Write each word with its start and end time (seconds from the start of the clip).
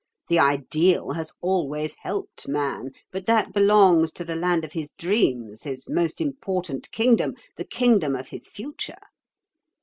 The 0.29 0.39
ideal 0.39 1.11
has 1.11 1.31
always 1.41 1.93
helped 2.01 2.47
man; 2.47 2.89
but 3.11 3.27
that 3.27 3.53
belongs 3.53 4.11
to 4.13 4.25
the 4.25 4.33
land 4.35 4.65
of 4.65 4.71
his 4.71 4.89
dreams, 4.97 5.61
his 5.61 5.87
most 5.87 6.19
important 6.19 6.91
kingdom, 6.91 7.35
the 7.55 7.65
kingdom 7.65 8.15
of 8.15 8.29
his 8.29 8.47
future. 8.47 8.97